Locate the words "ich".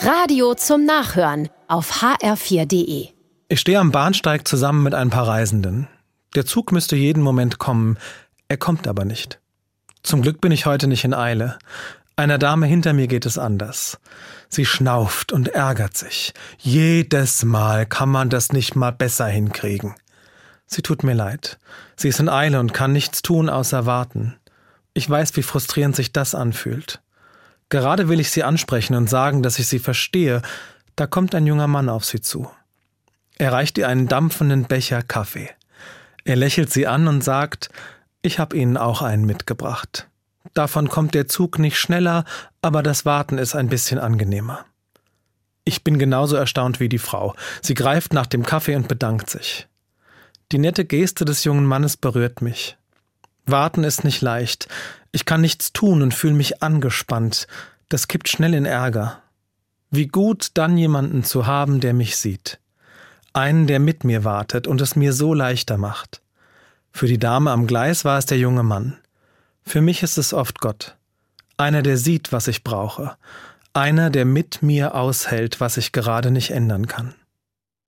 3.48-3.60, 10.52-10.66, 24.94-25.10, 28.20-28.30, 29.58-29.66, 38.22-38.38, 45.64-45.84, 55.12-55.24, 72.48-72.64, 75.76-75.92